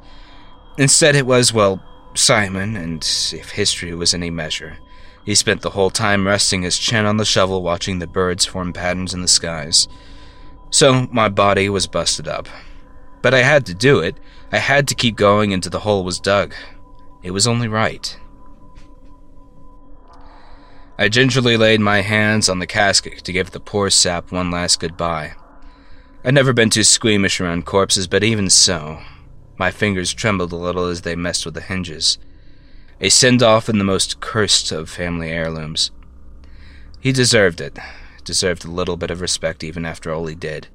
Instead, 0.78 1.16
it 1.16 1.26
was, 1.26 1.52
well, 1.52 1.82
Simon, 2.14 2.76
and 2.76 3.02
if 3.32 3.50
history 3.50 3.94
was 3.94 4.14
any 4.14 4.30
measure, 4.30 4.78
he 5.24 5.34
spent 5.34 5.62
the 5.62 5.70
whole 5.70 5.90
time 5.90 6.26
resting 6.26 6.62
his 6.62 6.78
chin 6.78 7.06
on 7.06 7.16
the 7.16 7.24
shovel 7.24 7.62
watching 7.62 7.98
the 7.98 8.06
birds 8.06 8.44
form 8.44 8.72
patterns 8.72 9.14
in 9.14 9.22
the 9.22 9.28
skies. 9.28 9.88
So 10.70 11.08
my 11.10 11.28
body 11.28 11.68
was 11.68 11.86
busted 11.86 12.28
up. 12.28 12.48
But 13.22 13.32
I 13.32 13.42
had 13.42 13.64
to 13.66 13.74
do 13.74 14.00
it. 14.00 14.18
I 14.52 14.58
had 14.58 14.86
to 14.88 14.94
keep 14.94 15.16
going 15.16 15.52
until 15.52 15.70
the 15.70 15.80
hole 15.80 16.04
was 16.04 16.20
dug. 16.20 16.54
It 17.22 17.30
was 17.30 17.46
only 17.46 17.68
right. 17.68 18.18
I 20.98 21.08
gingerly 21.08 21.56
laid 21.56 21.80
my 21.80 22.02
hands 22.02 22.48
on 22.48 22.58
the 22.58 22.66
casket 22.66 23.24
to 23.24 23.32
give 23.32 23.50
the 23.50 23.60
poor 23.60 23.88
sap 23.90 24.30
one 24.30 24.50
last 24.50 24.78
goodbye. 24.78 25.34
I'd 26.24 26.34
never 26.34 26.52
been 26.52 26.70
too 26.70 26.84
squeamish 26.84 27.40
around 27.40 27.66
corpses, 27.66 28.06
but 28.06 28.22
even 28.22 28.48
so, 28.50 29.00
my 29.58 29.70
fingers 29.70 30.12
trembled 30.14 30.52
a 30.52 30.56
little 30.56 30.86
as 30.86 31.02
they 31.02 31.16
messed 31.16 31.44
with 31.44 31.54
the 31.54 31.60
hinges. 31.60 32.18
A 33.00 33.08
send 33.08 33.42
off 33.42 33.68
in 33.68 33.78
the 33.78 33.84
most 33.84 34.20
cursed 34.20 34.70
of 34.70 34.88
family 34.88 35.30
heirlooms. 35.30 35.90
He 37.00 37.12
deserved 37.12 37.60
it. 37.60 37.78
Deserved 38.24 38.64
a 38.64 38.70
little 38.70 38.96
bit 38.96 39.10
of 39.10 39.20
respect 39.20 39.64
even 39.64 39.84
after 39.84 40.12
all 40.12 40.26
he 40.26 40.34
did. 40.34 40.68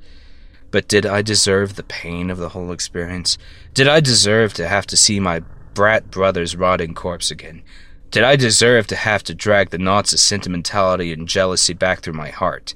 But 0.70 0.88
did 0.88 1.06
I 1.06 1.22
deserve 1.22 1.76
the 1.76 1.84
pain 1.84 2.30
of 2.30 2.38
the 2.38 2.50
whole 2.50 2.72
experience? 2.72 3.38
Did 3.74 3.88
I 3.88 4.02
deserve 4.02 4.54
to 4.56 4.68
have 4.68 4.86
to 4.88 4.98
see 4.98 5.20
my 5.20 5.42
brat 5.74 6.12
brother's 6.12 6.56
rotting 6.56 6.94
corpse 6.94 7.32
again? 7.32 7.64
Did 8.12 8.24
I 8.24 8.36
deserve 8.36 8.86
to 8.88 8.96
have 8.96 9.24
to 9.24 9.34
drag 9.34 9.70
the 9.70 9.78
knots 9.78 10.14
of 10.14 10.20
sentimentality 10.20 11.14
and 11.14 11.28
jealousy 11.28 11.74
back 11.74 12.02
through 12.02 12.14
my 12.14 12.30
heart? 12.30 12.76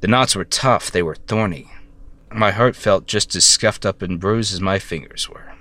The 0.00 0.08
knots 0.08 0.34
were 0.34 0.44
tough, 0.44 0.90
they 0.90 1.02
were 1.02 1.14
thorny. 1.14 1.70
My 2.32 2.50
heart 2.50 2.76
felt 2.76 3.06
just 3.06 3.34
as 3.36 3.44
scuffed 3.44 3.86
up 3.86 4.02
and 4.02 4.18
bruised 4.18 4.52
as 4.52 4.60
my 4.60 4.78
fingers 4.78 5.28
were. 5.28 5.54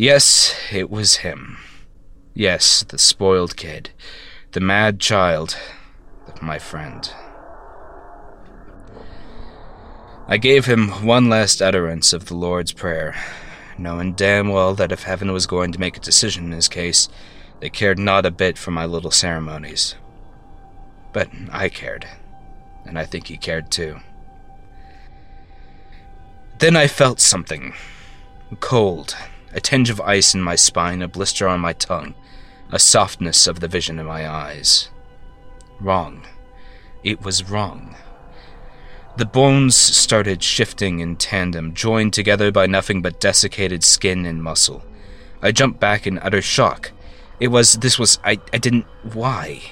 Yes, 0.00 0.56
it 0.72 0.88
was 0.88 1.16
him. 1.16 1.58
Yes, 2.32 2.84
the 2.84 2.96
spoiled 2.96 3.54
kid. 3.54 3.90
The 4.52 4.60
mad 4.60 4.98
child. 4.98 5.58
My 6.40 6.58
friend. 6.58 7.12
I 10.26 10.38
gave 10.38 10.64
him 10.64 11.04
one 11.04 11.28
last 11.28 11.60
utterance 11.60 12.14
of 12.14 12.24
the 12.24 12.34
Lord's 12.34 12.72
Prayer, 12.72 13.14
knowing 13.76 14.14
damn 14.14 14.48
well 14.48 14.74
that 14.76 14.90
if 14.90 15.02
heaven 15.02 15.32
was 15.32 15.44
going 15.44 15.70
to 15.72 15.78
make 15.78 15.98
a 15.98 16.00
decision 16.00 16.46
in 16.46 16.52
his 16.52 16.68
case, 16.68 17.10
they 17.60 17.68
cared 17.68 17.98
not 17.98 18.24
a 18.24 18.30
bit 18.30 18.56
for 18.56 18.70
my 18.70 18.86
little 18.86 19.10
ceremonies. 19.10 19.96
But 21.12 21.28
I 21.52 21.68
cared, 21.68 22.08
and 22.86 22.98
I 22.98 23.04
think 23.04 23.26
he 23.26 23.36
cared 23.36 23.70
too. 23.70 24.00
Then 26.58 26.74
I 26.74 26.86
felt 26.86 27.20
something. 27.20 27.74
Cold, 28.60 29.14
a 29.52 29.60
tinge 29.60 29.90
of 29.90 30.00
ice 30.00 30.34
in 30.34 30.42
my 30.42 30.54
spine, 30.54 31.02
a 31.02 31.08
blister 31.08 31.48
on 31.48 31.60
my 31.60 31.72
tongue, 31.72 32.14
a 32.70 32.78
softness 32.78 33.46
of 33.46 33.60
the 33.60 33.68
vision 33.68 33.98
in 33.98 34.06
my 34.06 34.28
eyes. 34.28 34.90
Wrong. 35.80 36.26
It 37.02 37.22
was 37.22 37.48
wrong. 37.50 37.96
The 39.16 39.26
bones 39.26 39.76
started 39.76 40.42
shifting 40.42 41.00
in 41.00 41.16
tandem, 41.16 41.74
joined 41.74 42.12
together 42.12 42.52
by 42.52 42.66
nothing 42.66 43.02
but 43.02 43.20
desiccated 43.20 43.82
skin 43.82 44.24
and 44.24 44.42
muscle. 44.42 44.82
I 45.42 45.52
jumped 45.52 45.80
back 45.80 46.06
in 46.06 46.18
utter 46.18 46.42
shock. 46.42 46.92
It 47.40 47.48
was, 47.48 47.74
this 47.74 47.98
was, 47.98 48.18
I, 48.22 48.38
I 48.52 48.58
didn't, 48.58 48.86
why? 49.02 49.62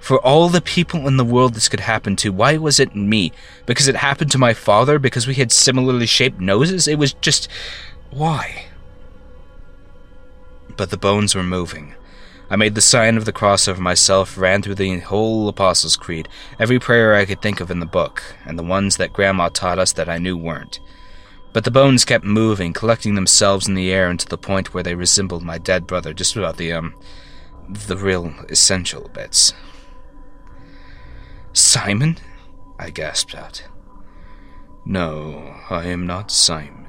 For 0.00 0.18
all 0.26 0.48
the 0.48 0.60
people 0.60 1.06
in 1.06 1.16
the 1.16 1.24
world 1.24 1.54
this 1.54 1.68
could 1.68 1.80
happen 1.80 2.16
to, 2.16 2.32
why 2.32 2.56
was 2.56 2.80
it 2.80 2.96
me? 2.96 3.32
Because 3.66 3.86
it 3.86 3.96
happened 3.96 4.32
to 4.32 4.38
my 4.38 4.52
father? 4.52 4.98
Because 4.98 5.26
we 5.26 5.34
had 5.34 5.52
similarly 5.52 6.06
shaped 6.06 6.40
noses? 6.40 6.88
It 6.88 6.98
was 6.98 7.12
just, 7.14 7.48
why? 8.10 8.66
But 10.76 10.90
the 10.90 10.96
bones 10.96 11.34
were 11.34 11.42
moving. 11.42 11.94
I 12.50 12.56
made 12.56 12.74
the 12.74 12.82
sign 12.82 13.16
of 13.16 13.24
the 13.24 13.32
cross 13.32 13.66
over 13.66 13.80
myself, 13.80 14.36
ran 14.36 14.62
through 14.62 14.74
the 14.74 14.98
whole 15.00 15.48
Apostles' 15.48 15.96
Creed, 15.96 16.28
every 16.58 16.78
prayer 16.78 17.14
I 17.14 17.24
could 17.24 17.40
think 17.40 17.60
of 17.60 17.70
in 17.70 17.80
the 17.80 17.86
book, 17.86 18.22
and 18.44 18.58
the 18.58 18.62
ones 18.62 18.98
that 18.98 19.12
Grandma 19.12 19.48
taught 19.48 19.78
us 19.78 19.92
that 19.94 20.08
I 20.08 20.18
knew 20.18 20.36
weren't. 20.36 20.78
But 21.52 21.64
the 21.64 21.70
bones 21.70 22.04
kept 22.04 22.24
moving, 22.24 22.72
collecting 22.72 23.14
themselves 23.14 23.68
in 23.68 23.74
the 23.74 23.90
air 23.90 24.08
until 24.08 24.28
the 24.28 24.38
point 24.38 24.74
where 24.74 24.82
they 24.82 24.94
resembled 24.94 25.42
my 25.42 25.58
dead 25.58 25.86
brother, 25.86 26.12
just 26.12 26.34
without 26.36 26.56
the, 26.56 26.72
um, 26.72 26.94
the 27.68 27.96
real 27.96 28.34
essential 28.48 29.08
bits. 29.14 29.54
Simon? 31.52 32.18
I 32.78 32.90
gasped 32.90 33.34
out. 33.34 33.62
No, 34.84 35.54
I 35.70 35.86
am 35.86 36.06
not 36.06 36.30
Simon. 36.30 36.81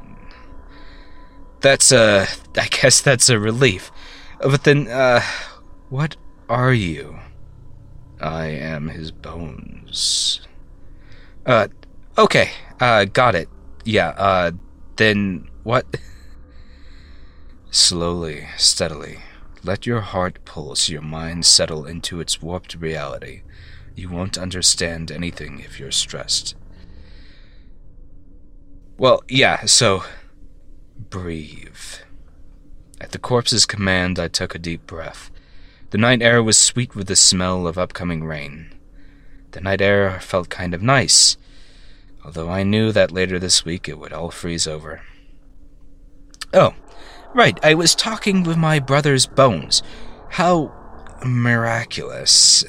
That's, 1.64 1.94
a. 1.94 2.28
I 2.58 2.68
guess 2.68 3.00
that's 3.02 3.30
a 3.30 3.40
relief. 3.40 3.90
But 4.40 4.66
then, 4.66 4.90
uh, 4.90 5.22
what 5.90 6.18
are 6.50 6.74
you? 6.74 7.20
I 8.20 8.48
am 8.48 8.90
his 8.90 9.12
bones. 9.12 10.42
Uh, 11.46 11.70
okay, 12.18 12.52
uh, 12.82 13.06
got 13.06 13.34
it. 13.34 13.48
Yeah, 13.86 14.10
uh, 14.10 14.52
then 14.98 15.50
what? 15.64 15.86
Slowly, 17.72 18.48
steadily, 18.58 19.20
let 19.64 19.86
your 19.86 20.02
heart 20.02 20.44
pulse, 20.44 20.90
your 20.90 21.02
mind 21.02 21.46
settle 21.46 21.86
into 21.86 22.20
its 22.20 22.42
warped 22.42 22.76
reality. 22.76 23.42
You 23.96 24.10
won't 24.10 24.38
understand 24.38 25.12
anything 25.12 25.60
if 25.60 25.80
you're 25.80 25.92
stressed. 25.92 26.56
Well, 28.98 29.24
yeah, 29.30 29.64
so. 29.64 30.04
Breathe. 31.14 32.02
At 33.00 33.12
the 33.12 33.20
corpse's 33.20 33.68
command, 33.68 34.18
I 34.18 34.28
took 34.28 34.56
a 34.56 34.60
deep 34.60 34.88
breath. 34.88 35.30
The 35.92 36.00
night 36.00 36.24
air 36.24 36.42
was 36.42 36.58
sweet 36.58 36.96
with 36.96 37.06
the 37.06 37.16
smell 37.16 37.68
of 37.68 37.78
upcoming 37.78 38.24
rain. 38.24 38.74
The 39.52 39.62
night 39.62 39.80
air 39.80 40.20
felt 40.22 40.50
kind 40.50 40.74
of 40.74 40.82
nice, 40.82 41.38
although 42.26 42.50
I 42.50 42.64
knew 42.64 42.92
that 42.94 43.12
later 43.12 43.38
this 43.38 43.64
week 43.64 43.88
it 43.88 44.00
would 44.00 44.12
all 44.12 44.32
freeze 44.32 44.66
over. 44.66 45.04
Oh, 46.52 46.74
right, 47.36 47.60
I 47.64 47.76
was 47.76 47.94
talking 47.94 48.42
with 48.42 48.58
my 48.58 48.80
brother's 48.80 49.28
bones. 49.28 49.84
How 50.30 50.74
miraculous. 51.24 52.66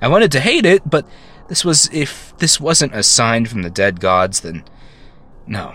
I 0.00 0.06
wanted 0.06 0.30
to 0.30 0.40
hate 0.40 0.64
it, 0.64 0.88
but 0.88 1.08
this 1.48 1.64
was 1.64 1.90
if 1.92 2.32
this 2.38 2.60
wasn't 2.60 2.94
a 2.94 3.02
sign 3.02 3.46
from 3.46 3.62
the 3.62 3.68
dead 3.68 3.98
gods, 3.98 4.42
then 4.42 4.62
no. 5.44 5.74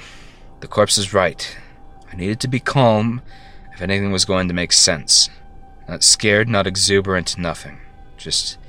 The 0.61 0.69
corpse 0.69 0.97
is 0.97 1.13
right. 1.13 1.57
I 2.13 2.15
needed 2.15 2.39
to 2.41 2.47
be 2.47 2.59
calm 2.59 3.21
if 3.73 3.81
anything 3.81 4.11
was 4.11 4.23
going 4.23 4.47
to 4.47 4.53
make 4.53 4.71
sense. 4.71 5.31
Not 5.89 6.03
scared, 6.03 6.47
not 6.47 6.67
exuberant, 6.67 7.39
nothing. 7.39 7.79
Just 8.17 8.59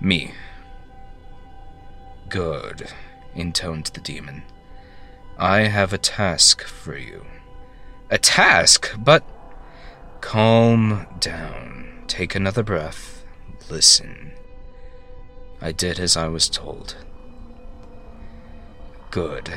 me. 0.00 0.32
Good, 2.30 2.88
intoned 3.34 3.86
the 3.92 4.00
demon. 4.00 4.42
I 5.38 5.64
have 5.64 5.92
a 5.92 5.98
task 5.98 6.62
for 6.62 6.96
you. 6.96 7.26
A 8.10 8.16
task? 8.16 8.90
But. 8.98 9.22
Calm 10.22 11.06
down. 11.20 12.04
Take 12.06 12.34
another 12.34 12.62
breath. 12.62 13.22
Listen. 13.68 14.32
I 15.60 15.72
did 15.72 16.00
as 16.00 16.16
I 16.16 16.28
was 16.28 16.48
told. 16.48 16.96
Good. 19.10 19.52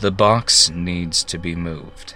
The 0.00 0.10
box 0.10 0.70
needs 0.70 1.22
to 1.24 1.38
be 1.38 1.54
moved. 1.54 2.14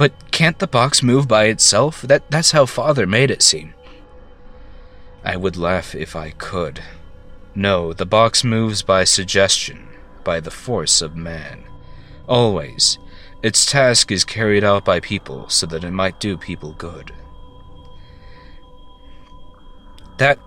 But 0.00 0.30
can't 0.30 0.58
the 0.58 0.66
box 0.66 1.02
move 1.02 1.28
by 1.28 1.44
itself? 1.48 2.00
That, 2.00 2.30
that's 2.30 2.52
how 2.52 2.64
Father 2.64 3.06
made 3.06 3.30
it 3.30 3.42
seem. 3.42 3.74
I 5.22 5.36
would 5.36 5.58
laugh 5.58 5.94
if 5.94 6.16
I 6.16 6.30
could. 6.30 6.80
No, 7.54 7.92
the 7.92 8.06
box 8.06 8.42
moves 8.42 8.80
by 8.80 9.04
suggestion, 9.04 9.88
by 10.24 10.40
the 10.40 10.50
force 10.50 11.02
of 11.02 11.16
man. 11.16 11.64
Always. 12.26 12.98
Its 13.42 13.66
task 13.66 14.10
is 14.10 14.24
carried 14.24 14.64
out 14.64 14.86
by 14.86 15.00
people 15.00 15.50
so 15.50 15.66
that 15.66 15.84
it 15.84 15.90
might 15.90 16.18
do 16.18 16.38
people 16.38 16.72
good. 16.72 17.12
That. 20.16 20.38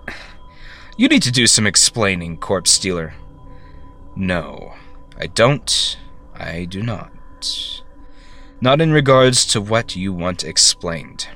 You 0.96 1.06
need 1.06 1.22
to 1.22 1.30
do 1.30 1.46
some 1.46 1.68
explaining, 1.68 2.38
Corpse 2.38 2.72
Stealer. 2.72 3.14
No, 4.16 4.74
I 5.16 5.28
don't. 5.28 5.96
I 6.34 6.64
do 6.64 6.82
not. 6.82 7.12
Not 8.64 8.80
in 8.80 8.92
regards 8.94 9.44
to 9.48 9.60
what 9.60 9.94
you 9.94 10.14
want 10.14 10.42
explained. 10.42 11.28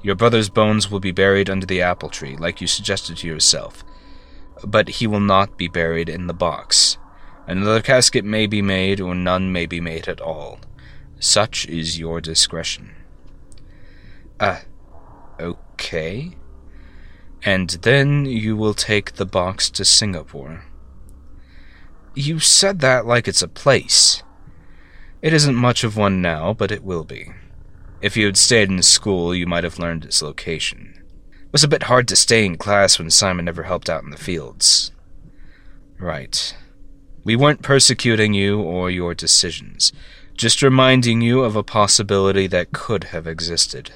Your 0.00 0.14
brother's 0.14 0.48
bones 0.48 0.88
will 0.88 1.00
be 1.00 1.10
buried 1.10 1.50
under 1.50 1.66
the 1.66 1.82
apple 1.82 2.08
tree, 2.08 2.36
like 2.36 2.60
you 2.60 2.68
suggested 2.68 3.16
to 3.16 3.26
yourself. 3.26 3.82
But 4.64 4.88
he 4.88 5.08
will 5.08 5.18
not 5.18 5.58
be 5.58 5.66
buried 5.66 6.08
in 6.08 6.28
the 6.28 6.32
box. 6.32 6.98
Another 7.48 7.82
casket 7.82 8.24
may 8.24 8.46
be 8.46 8.62
made, 8.62 9.00
or 9.00 9.12
none 9.12 9.50
may 9.50 9.66
be 9.66 9.80
made 9.80 10.06
at 10.06 10.20
all. 10.20 10.60
Such 11.18 11.66
is 11.66 11.98
your 11.98 12.20
discretion. 12.20 12.94
Ah, 14.38 14.62
uh, 15.40 15.54
okay. 15.74 16.36
And 17.44 17.70
then 17.70 18.24
you 18.24 18.56
will 18.56 18.74
take 18.74 19.14
the 19.14 19.26
box 19.26 19.68
to 19.70 19.84
Singapore. 19.84 20.62
You 22.14 22.38
said 22.38 22.78
that 22.82 23.04
like 23.04 23.26
it's 23.26 23.42
a 23.42 23.48
place. 23.48 24.22
It 25.22 25.32
isn't 25.32 25.54
much 25.54 25.84
of 25.84 25.96
one 25.96 26.20
now, 26.20 26.52
but 26.52 26.72
it 26.72 26.82
will 26.82 27.04
be. 27.04 27.30
If 28.00 28.16
you 28.16 28.26
had 28.26 28.36
stayed 28.36 28.68
in 28.68 28.82
school, 28.82 29.32
you 29.32 29.46
might 29.46 29.62
have 29.62 29.78
learned 29.78 30.04
its 30.04 30.20
location. 30.20 30.94
It 31.30 31.52
was 31.52 31.62
a 31.62 31.68
bit 31.68 31.84
hard 31.84 32.08
to 32.08 32.16
stay 32.16 32.44
in 32.44 32.56
class 32.56 32.98
when 32.98 33.08
Simon 33.08 33.44
never 33.44 33.62
helped 33.62 33.88
out 33.88 34.02
in 34.02 34.10
the 34.10 34.16
fields. 34.16 34.90
Right. 36.00 36.56
We 37.22 37.36
weren't 37.36 37.62
persecuting 37.62 38.34
you 38.34 38.60
or 38.60 38.90
your 38.90 39.14
decisions, 39.14 39.92
just 40.34 40.60
reminding 40.60 41.20
you 41.20 41.42
of 41.42 41.54
a 41.54 41.62
possibility 41.62 42.48
that 42.48 42.72
could 42.72 43.04
have 43.04 43.28
existed. 43.28 43.92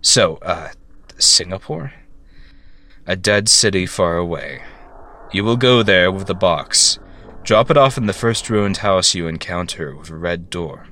So, 0.00 0.38
uh, 0.42 0.70
Singapore? 1.16 1.92
A 3.06 3.14
dead 3.14 3.48
city 3.48 3.86
far 3.86 4.16
away. 4.16 4.62
You 5.32 5.44
will 5.44 5.56
go 5.56 5.84
there 5.84 6.10
with 6.10 6.26
the 6.26 6.34
box, 6.34 6.98
Drop 7.48 7.70
it 7.70 7.78
off 7.78 7.96
in 7.96 8.04
the 8.04 8.12
first 8.12 8.50
ruined 8.50 8.76
house 8.76 9.14
you 9.14 9.26
encounter 9.26 9.96
with 9.96 10.10
a 10.10 10.16
red 10.16 10.50
door. 10.50 10.86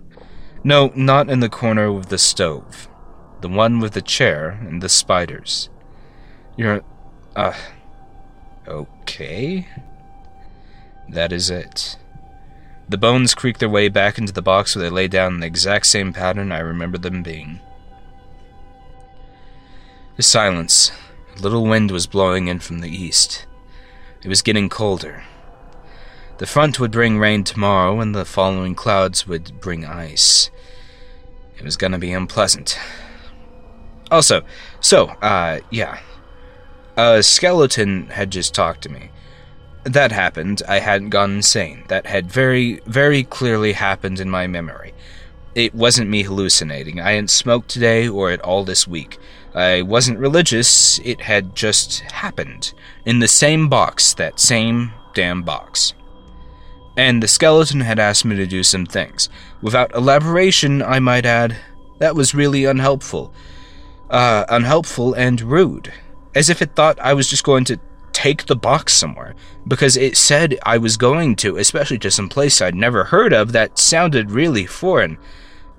No, 0.65 0.91
not 0.97 1.29
in 1.29 1.41
the 1.41 1.51
corner 1.51 1.93
with 1.93 2.09
the 2.09 2.17
stove. 2.17 2.89
The 3.43 3.49
one 3.51 3.79
with 3.79 3.93
the 3.93 4.01
chair 4.01 4.59
and 4.67 4.83
the 4.83 4.89
spiders. 4.89 5.69
You're. 6.57 6.81
Uh. 7.37 7.53
Okay. 8.67 9.69
That 11.11 11.31
is 11.31 11.51
it. 11.51 11.99
The 12.89 12.97
bones 12.97 13.35
creak 13.35 13.59
their 13.59 13.69
way 13.69 13.91
back 13.91 14.17
into 14.17 14.33
the 14.33 14.41
box 14.41 14.75
where 14.75 14.83
they 14.83 14.89
lay 14.89 15.09
down 15.09 15.35
in 15.35 15.41
the 15.41 15.47
exact 15.47 15.85
same 15.85 16.15
pattern 16.15 16.53
I 16.53 16.61
remember 16.61 16.97
them 16.97 17.23
being. 17.23 17.61
The 20.17 20.23
silence. 20.23 20.91
A 21.37 21.43
little 21.43 21.67
wind 21.67 21.91
was 21.91 22.07
blowing 22.07 22.49
in 22.49 22.61
from 22.61 22.79
the 22.79 22.89
east. 22.89 23.45
It 24.23 24.29
was 24.29 24.41
getting 24.41 24.71
colder. 24.71 25.23
The 26.39 26.47
front 26.47 26.79
would 26.79 26.91
bring 26.91 27.19
rain 27.19 27.45
tomorrow, 27.45 28.01
and 28.01 28.15
the 28.15 28.27
following 28.27 28.75
clouds 28.75 29.27
would 29.27 29.59
bring 29.61 29.87
ice. 29.87 30.51
It 31.57 31.65
was 31.65 31.77
gonna 31.77 31.99
be 31.99 32.13
unpleasant. 32.13 32.79
Also, 34.11 34.43
so, 34.81 35.07
uh, 35.23 35.61
yeah. 35.71 35.99
A 36.97 37.23
skeleton 37.23 38.09
had 38.09 38.31
just 38.31 38.55
talked 38.55 38.83
to 38.83 38.89
me. 38.91 39.11
That 39.85 40.13
happened. 40.13 40.63
I 40.69 40.79
hadn't 40.79 41.11
gone 41.11 41.37
insane. 41.37 41.85
That 41.89 42.07
had 42.07 42.31
very, 42.31 42.81
very 42.87 43.23
clearly 43.25 43.73
happened 43.73 44.21
in 44.21 44.29
my 44.29 44.47
memory. 44.47 44.93
It 45.55 45.75
wasn't 45.75 46.11
me 46.11 46.23
hallucinating. 46.23 47.01
I 47.01 47.13
hadn't 47.13 47.31
smoked 47.31 47.71
today 47.71 48.09
or 48.09 48.31
at 48.31 48.43
all 48.43 48.65
this 48.65 48.87
week. 48.87 49.19
I 49.55 49.83
wasn't 49.83 50.19
religious. 50.19 50.99
It 50.99 51.23
had 51.23 51.57
just 51.57 52.01
happened. 52.01 52.75
In 53.07 53.21
the 53.21 53.29
same 53.29 53.71
box, 53.71 54.13
that 54.15 54.39
same 54.39 54.93
damn 55.15 55.43
box. 55.43 55.95
And 56.97 57.23
the 57.23 57.29
skeleton 57.29 57.81
had 57.81 57.99
asked 57.99 58.25
me 58.25 58.37
to 58.37 58.47
do 58.47 58.63
some 58.63 58.87
things. 58.87 59.29
Without 59.61 59.95
elaboration, 59.95 60.83
I 60.83 60.99
might 60.99 61.27
add, 61.27 61.57
that 61.99 62.15
was 62.15 62.35
really 62.35 62.65
unhelpful. 62.65 63.35
Uh, 64.09 64.45
unhelpful 64.49 65.15
and 65.15 65.41
rude. 65.43 65.93
As 66.35 66.49
if 66.49 66.63
it 66.63 66.75
thought 66.75 66.99
I 67.01 67.13
was 67.13 67.29
just 67.29 67.45
going 67.45 67.65
to 67.65 67.79
take 68.13 68.47
the 68.47 68.57
box 68.57 68.95
somewhere. 68.95 69.35
Because 69.69 69.97
it 69.97 70.17
said 70.17 70.59
I 70.65 70.79
was 70.79 70.97
going 70.97 71.37
to, 71.37 71.59
especially 71.59 71.99
to 71.99 72.11
some 72.11 72.31
place 72.31 72.63
I'd 72.63 72.75
never 72.75 73.05
heard 73.05 73.33
of 73.35 73.53
that 73.53 73.79
sounded 73.79 74.31
really 74.31 74.65
foreign. 74.65 75.19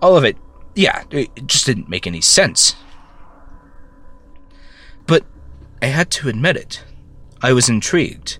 All 0.01 0.15
of 0.15 0.23
it, 0.23 0.37
yeah, 0.75 1.03
it 1.09 1.47
just 1.47 1.65
didn't 1.65 1.89
make 1.89 2.05
any 2.05 2.21
sense. 2.21 2.75
But 5.07 5.23
I 5.81 5.87
had 5.87 6.11
to 6.11 6.29
admit 6.29 6.57
it. 6.57 6.83
I 7.41 7.53
was 7.53 7.69
intrigued. 7.69 8.37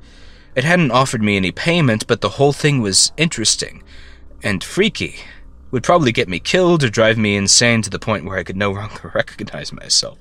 It 0.58 0.64
hadn't 0.64 0.90
offered 0.90 1.22
me 1.22 1.38
any 1.38 1.52
payment, 1.52 2.08
but 2.08 2.22
the 2.22 2.30
whole 2.30 2.52
thing 2.52 2.82
was 2.82 3.12
interesting 3.16 3.84
and 4.42 4.64
freaky. 4.64 5.18
Would 5.70 5.84
probably 5.84 6.12
get 6.12 6.28
me 6.28 6.40
killed 6.40 6.84
or 6.84 6.90
drive 6.90 7.16
me 7.16 7.36
insane 7.36 7.84
to 7.84 7.92
the 7.92 8.00
point 8.00 8.26
where 8.26 8.40
I 8.40 8.44
could 8.44 8.58
no 8.58 8.72
longer 8.80 9.12
recognize 9.14 9.72
myself. 9.72 10.18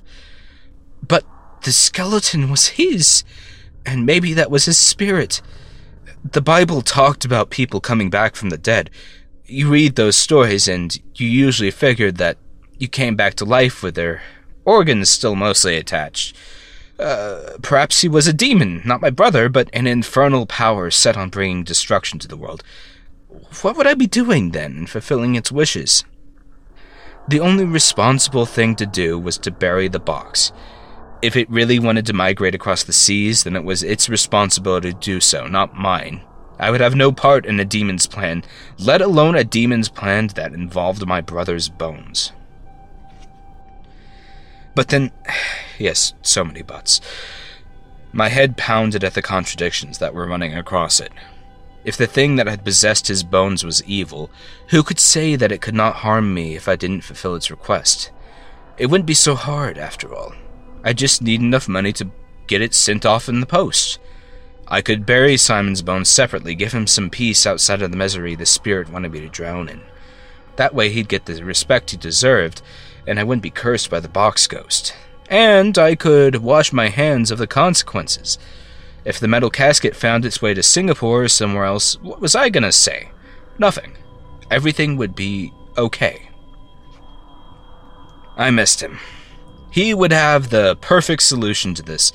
But 1.01 1.25
the 1.63 1.71
skeleton 1.71 2.51
was 2.51 2.67
his, 2.67 3.23
and 3.83 4.05
maybe 4.05 4.35
that 4.35 4.51
was 4.51 4.65
his 4.65 4.77
spirit. 4.77 5.41
The 6.23 6.41
Bible 6.41 6.83
talked 6.83 7.25
about 7.25 7.49
people 7.49 7.79
coming 7.79 8.11
back 8.11 8.35
from 8.35 8.51
the 8.51 8.59
dead. 8.59 8.91
You 9.47 9.71
read 9.71 9.95
those 9.95 10.15
stories, 10.15 10.67
and 10.67 10.95
you 11.15 11.27
usually 11.27 11.71
figured 11.71 12.17
that 12.17 12.37
you 12.77 12.87
came 12.87 13.15
back 13.15 13.33
to 13.35 13.45
life 13.45 13.81
with 13.81 13.95
their 13.95 14.21
organs 14.65 15.09
still 15.09 15.35
mostly 15.35 15.77
attached. 15.77 16.35
Uh, 16.99 17.57
perhaps 17.61 18.01
he 18.01 18.07
was 18.07 18.27
a 18.27 18.33
demon, 18.33 18.81
not 18.83 19.01
my 19.01 19.09
brother, 19.09 19.49
but 19.49 19.69
an 19.71 19.85
infernal 19.85 20.45
power 20.45 20.89
set 20.89 21.15
on 21.15 21.29
bringing 21.29 21.63
destruction 21.63 22.17
to 22.19 22.27
the 22.27 22.37
world. 22.37 22.63
What 23.61 23.77
would 23.77 23.87
I 23.87 23.93
be 23.93 24.07
doing 24.07 24.51
then, 24.51 24.87
fulfilling 24.87 25.35
its 25.35 25.51
wishes? 25.51 26.03
The 27.27 27.39
only 27.39 27.65
responsible 27.65 28.45
thing 28.45 28.75
to 28.77 28.85
do 28.85 29.19
was 29.19 29.37
to 29.39 29.51
bury 29.51 29.87
the 29.87 29.99
box. 29.99 30.51
If 31.21 31.35
it 31.35 31.49
really 31.49 31.77
wanted 31.77 32.05
to 32.07 32.13
migrate 32.13 32.55
across 32.55 32.83
the 32.83 32.93
seas, 32.93 33.43
then 33.43 33.55
it 33.55 33.63
was 33.63 33.83
its 33.83 34.09
responsibility 34.09 34.93
to 34.93 34.99
do 34.99 35.19
so, 35.19 35.45
not 35.45 35.75
mine. 35.75 36.21
I 36.59 36.71
would 36.71 36.81
have 36.81 36.95
no 36.95 37.11
part 37.11 37.45
in 37.45 37.59
a 37.59 37.65
demon's 37.65 38.07
plan, 38.07 38.43
let 38.79 39.01
alone 39.01 39.35
a 39.35 39.43
demon's 39.43 39.89
plan 39.89 40.27
that 40.35 40.53
involved 40.53 41.05
my 41.05 41.21
brother's 41.21 41.69
bones. 41.69 42.31
But 44.77 44.89
then, 44.89 45.11
yes, 45.79 46.13
so 46.21 46.43
many 46.43 46.61
buts. 46.61 47.01
My 48.13 48.29
head 48.29 48.57
pounded 48.57 49.03
at 49.03 49.15
the 49.15 49.23
contradictions 49.23 49.97
that 49.97 50.13
were 50.13 50.27
running 50.27 50.55
across 50.55 50.99
it. 50.99 51.11
If 51.83 51.97
the 51.97 52.05
thing 52.05 52.35
that 52.35 52.45
had 52.45 52.63
possessed 52.63 53.07
his 53.07 53.23
bones 53.23 53.63
was 53.63 53.83
evil, 53.85 54.29
who 54.67 54.83
could 54.83 54.99
say 54.99 55.35
that 55.35 55.51
it 55.51 55.61
could 55.61 55.73
not 55.73 55.95
harm 55.95 56.31
me 56.31 56.55
if 56.55 56.67
I 56.67 56.75
didn't 56.75 57.01
fulfill 57.01 57.33
its 57.33 57.49
request? 57.49 58.11
It 58.77 58.85
wouldn't 58.85 59.07
be 59.07 59.15
so 59.15 59.33
hard, 59.33 59.79
after 59.79 60.13
all. 60.13 60.35
I 60.83 60.93
just 60.93 61.23
need 61.23 61.41
enough 61.41 61.67
money 61.67 61.91
to 61.93 62.11
get 62.45 62.61
it 62.61 62.75
sent 62.75 63.03
off 63.03 63.27
in 63.27 63.39
the 63.39 63.47
post. 63.47 63.97
I 64.67 64.83
could 64.83 65.07
bury 65.07 65.37
Simon's 65.37 65.81
bones 65.81 66.07
separately, 66.07 66.53
give 66.53 66.73
him 66.73 66.85
some 66.85 67.09
peace 67.09 67.47
outside 67.47 67.81
of 67.81 67.89
the 67.89 67.97
misery 67.97 68.35
the 68.35 68.45
spirit 68.45 68.89
wanted 68.89 69.11
me 69.11 69.21
to 69.21 69.27
drown 69.27 69.69
in. 69.69 69.81
That 70.57 70.75
way 70.75 70.89
he'd 70.89 71.09
get 71.09 71.25
the 71.25 71.43
respect 71.43 71.91
he 71.91 71.97
deserved, 71.97 72.61
and 73.07 73.19
I 73.19 73.23
wouldn't 73.23 73.41
be 73.41 73.49
cursed 73.49 73.89
by 73.89 73.99
the 73.99 74.09
box 74.09 74.45
ghost. 74.45 74.93
And 75.29 75.77
I 75.77 75.95
could 75.95 76.37
wash 76.37 76.71
my 76.71 76.89
hands 76.89 77.31
of 77.31 77.37
the 77.37 77.47
consequences. 77.47 78.37
If 79.05 79.19
the 79.19 79.27
metal 79.27 79.49
casket 79.49 79.95
found 79.95 80.25
its 80.25 80.41
way 80.41 80.53
to 80.53 80.61
Singapore 80.61 81.23
or 81.23 81.27
somewhere 81.27 81.63
else, 81.63 81.99
what 82.01 82.19
was 82.19 82.35
I 82.35 82.49
gonna 82.49 82.71
say? 82.71 83.09
Nothing. 83.57 83.95
Everything 84.51 84.97
would 84.97 85.15
be 85.15 85.53
okay. 85.77 86.29
I 88.35 88.51
missed 88.51 88.81
him. 88.81 88.99
He 89.71 89.93
would 89.93 90.11
have 90.11 90.49
the 90.49 90.75
perfect 90.77 91.23
solution 91.23 91.73
to 91.75 91.81
this, 91.81 92.11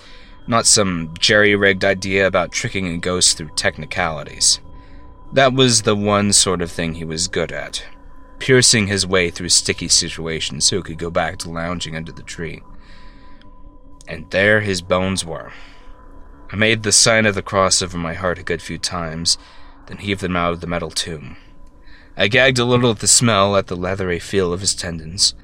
not 0.46 0.66
some 0.66 1.14
jerry 1.18 1.57
rigged 1.57 1.85
idea 1.85 2.26
about 2.26 2.52
tricking 2.52 2.87
a 2.88 2.98
ghost 2.98 3.37
through 3.37 3.50
technicalities. 3.57 4.61
That 5.33 5.52
was 5.52 5.83
the 5.83 5.96
one 5.96 6.33
sort 6.33 6.61
of 6.61 6.70
thing 6.70 6.94
he 6.94 7.05
was 7.05 7.28
good 7.28 7.52
at 7.52 7.85
piercing 8.42 8.88
his 8.88 9.07
way 9.07 9.31
through 9.31 9.48
sticky 9.48 9.87
situations 9.87 10.64
so 10.64 10.78
he 10.78 10.83
could 10.83 10.98
go 10.98 11.11
back 11.11 11.38
to 11.38 11.48
lounging 11.48 11.94
under 11.94 12.11
the 12.11 12.24
tree. 12.24 12.61
And 14.09 14.28
there 14.33 14.62
his 14.62 14.83
bones 14.83 15.24
were. 15.24 15.52
I 16.50 16.57
made 16.57 16.83
the 16.83 16.90
sign 16.90 17.24
of 17.24 17.37
the 17.37 17.42
cross 17.42 17.81
over 17.83 17.96
my 17.96 18.14
heart 18.14 18.40
a 18.40 18.42
good 18.42 18.61
few 18.61 18.78
times, 18.78 19.38
then 19.87 19.98
heaved 19.98 20.22
them 20.22 20.35
out 20.35 20.55
of 20.55 20.61
the 20.61 20.66
metal 20.66 20.90
tomb. 20.90 21.37
I 22.16 22.26
gagged 22.26 22.59
a 22.59 22.64
little 22.64 22.90
at 22.90 22.98
the 22.98 23.07
smell, 23.07 23.55
at 23.55 23.68
the 23.68 23.76
leathery 23.76 24.18
feel 24.18 24.52
of 24.52 24.61
his 24.61 24.74
tendons. 24.74 25.37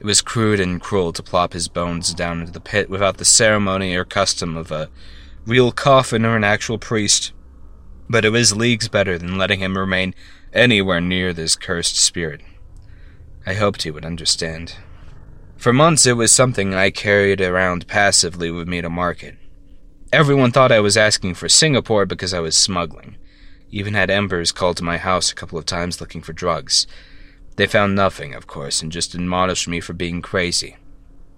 It 0.00 0.06
was 0.06 0.22
crude 0.22 0.60
and 0.60 0.80
cruel 0.80 1.12
to 1.12 1.22
plop 1.22 1.52
his 1.52 1.68
bones 1.68 2.14
down 2.14 2.40
into 2.40 2.52
the 2.52 2.58
pit 2.58 2.88
without 2.88 3.18
the 3.18 3.26
ceremony 3.26 3.94
or 3.94 4.06
custom 4.06 4.56
of 4.56 4.72
a 4.72 4.88
real 5.44 5.72
coffin 5.72 6.24
or 6.24 6.36
an 6.36 6.44
actual 6.44 6.78
priest, 6.78 7.34
but 8.08 8.24
it 8.24 8.30
was 8.30 8.56
leagues 8.56 8.88
better 8.88 9.18
than 9.18 9.36
letting 9.36 9.60
him 9.60 9.76
remain 9.76 10.14
anywhere 10.52 11.00
near 11.00 11.32
this 11.32 11.56
cursed 11.56 11.96
spirit. 11.96 12.40
I 13.46 13.54
hoped 13.54 13.82
he 13.82 13.90
would 13.90 14.04
understand. 14.04 14.76
For 15.56 15.72
months, 15.72 16.06
it 16.06 16.14
was 16.14 16.32
something 16.32 16.74
I 16.74 16.90
carried 16.90 17.40
around 17.40 17.86
passively 17.86 18.50
with 18.50 18.66
me 18.66 18.80
to 18.80 18.90
market. 18.90 19.36
Everyone 20.12 20.50
thought 20.50 20.72
I 20.72 20.80
was 20.80 20.96
asking 20.96 21.34
for 21.34 21.48
Singapore 21.48 22.06
because 22.06 22.34
I 22.34 22.40
was 22.40 22.56
smuggling. 22.56 23.16
Even 23.70 23.94
had 23.94 24.10
embers 24.10 24.52
called 24.52 24.76
to 24.78 24.84
my 24.84 24.96
house 24.96 25.30
a 25.30 25.34
couple 25.34 25.58
of 25.58 25.66
times 25.66 26.00
looking 26.00 26.22
for 26.22 26.32
drugs. 26.32 26.86
They 27.56 27.66
found 27.66 27.94
nothing, 27.94 28.34
of 28.34 28.46
course, 28.46 28.82
and 28.82 28.90
just 28.90 29.14
admonished 29.14 29.68
me 29.68 29.80
for 29.80 29.92
being 29.92 30.22
crazy. 30.22 30.76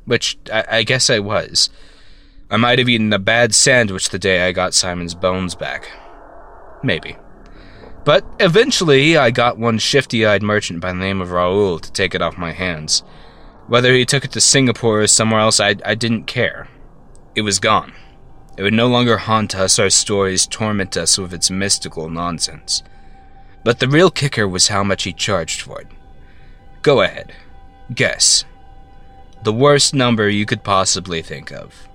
Which 0.05 0.39
I, 0.53 0.65
I 0.71 0.83
guess 0.85 1.11
I 1.11 1.19
was. 1.19 1.69
I 2.51 2.57
might 2.57 2.79
have 2.79 2.89
eaten 2.89 3.13
a 3.13 3.19
bad 3.19 3.55
sandwich 3.55 4.09
the 4.09 4.19
day 4.19 4.47
I 4.47 4.53
got 4.53 4.75
Simon's 4.75 5.15
bones 5.15 5.55
back. 5.55 5.91
Maybe. 6.83 7.17
But 8.05 8.25
eventually, 8.41 9.17
I 9.17 9.31
got 9.31 9.59
one 9.59 9.79
shifty 9.79 10.27
eyed 10.27 10.43
merchant 10.43 10.81
by 10.81 10.93
the 10.93 10.99
name 10.99 11.21
of 11.21 11.31
Raoul 11.31 11.79
to 11.79 11.93
take 11.93 12.15
it 12.15 12.23
off 12.23 12.37
my 12.37 12.53
hands. 12.53 13.03
Whether 13.69 13.95
he 13.95 14.05
took 14.05 14.25
it 14.25 14.33
to 14.33 14.41
Singapore 14.41 15.03
or 15.03 15.07
somewhere 15.07 15.41
else, 15.41 15.61
I, 15.61 15.77
I 15.85 15.95
didn't 15.95 16.25
care. 16.25 16.69
It 17.37 17.43
was 17.43 17.61
gone. 17.61 17.93
It 18.59 18.63
would 18.65 18.75
no 18.75 18.89
longer 18.89 19.19
haunt 19.19 19.55
us, 19.55 19.79
our 19.79 19.89
stories 19.89 20.47
torment 20.47 20.97
us 20.97 21.17
with 21.17 21.33
its 21.33 21.51
mystical 21.51 22.11
nonsense. 22.11 22.83
But 23.65 23.79
the 23.79 23.89
real 23.89 24.11
kicker 24.11 24.49
was 24.49 24.69
how 24.69 24.83
much 24.83 25.05
he 25.05 25.13
charged 25.13 25.63
for 25.63 25.81
it. 25.81 25.87
Go 26.83 27.03
ahead. 27.03 27.33
Guess. 27.95 28.45
The 29.45 29.53
worst 29.53 29.95
number 29.95 30.29
you 30.29 30.45
could 30.45 30.65
possibly 30.65 31.23
think 31.23 31.53
of. 31.53 31.89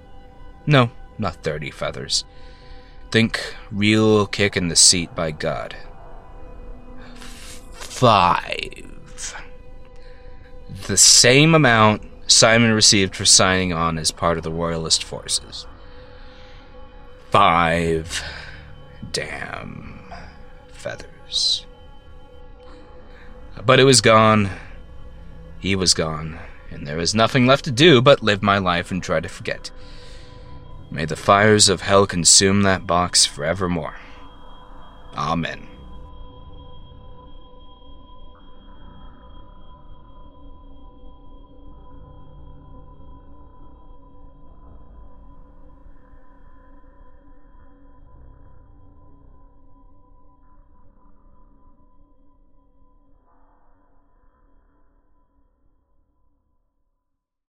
No, 0.66 0.90
not 1.18 1.44
30 1.44 1.70
feathers. 1.72 2.24
Think 3.12 3.56
real 3.72 4.26
kick 4.26 4.56
in 4.56 4.70
the 4.70 4.76
seat 4.76 5.14
by 5.14 5.32
God 5.32 5.76
five. 7.98 9.34
The 10.86 10.98
same 10.98 11.56
amount 11.56 12.04
Simon 12.28 12.72
received 12.72 13.16
for 13.16 13.26
signing 13.26 13.74
on 13.74 13.98
as 13.98 14.12
part 14.12 14.38
of 14.38 14.44
the 14.44 14.52
Royalist 14.52 15.04
forces. 15.04 15.66
Five 17.32 18.24
damn 19.12 20.00
feathers. 20.68 21.66
But 23.66 23.80
it 23.80 23.86
was 23.86 24.02
gone. 24.02 24.52
He 25.60 25.76
was 25.76 25.94
gone. 25.94 26.38
and 26.70 26.86
there 26.86 27.00
is 27.00 27.16
nothing 27.16 27.48
left 27.48 27.66
to 27.66 27.72
do 27.72 28.02
but 28.02 28.22
live 28.22 28.44
my 28.44 28.58
life 28.58 28.92
and 28.92 29.02
try 29.02 29.20
to 29.22 29.30
forget. 29.30 29.72
May 30.92 31.06
the 31.06 31.16
fires 31.16 31.68
of 31.68 31.82
hell 31.82 32.06
consume 32.06 32.62
that 32.62 32.86
box 32.86 33.26
forevermore. 33.26 33.96
Amen. 35.16 35.68